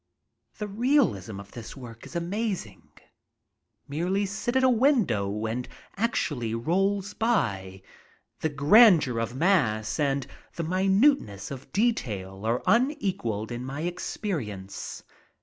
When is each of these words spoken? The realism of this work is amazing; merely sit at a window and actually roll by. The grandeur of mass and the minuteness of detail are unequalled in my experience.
The 0.57 0.67
realism 0.67 1.39
of 1.39 1.51
this 1.51 1.77
work 1.77 2.07
is 2.07 2.15
amazing; 2.15 2.89
merely 3.87 4.25
sit 4.25 4.55
at 4.55 4.63
a 4.63 4.67
window 4.67 5.45
and 5.45 5.69
actually 5.95 6.55
roll 6.55 7.03
by. 7.19 7.83
The 8.39 8.49
grandeur 8.49 9.19
of 9.19 9.35
mass 9.35 9.99
and 9.99 10.25
the 10.55 10.63
minuteness 10.63 11.51
of 11.51 11.71
detail 11.71 12.45
are 12.47 12.63
unequalled 12.65 13.51
in 13.51 13.63
my 13.63 13.81
experience. 13.81 15.03